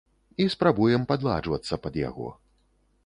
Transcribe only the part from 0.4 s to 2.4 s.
І спрабуем падладжвацца пад яго.